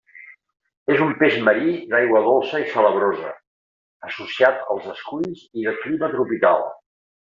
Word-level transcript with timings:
És 0.95 1.03
un 1.07 1.11
peix 1.19 1.37
marí, 1.49 1.75
d'aigua 1.91 2.23
dolça 2.29 2.63
i 2.65 2.67
salabrosa; 2.73 3.31
associat 4.11 4.67
als 4.77 4.93
esculls 4.97 5.49
i 5.63 5.71
de 5.71 5.79
clima 5.87 6.15
tropical. 6.19 6.71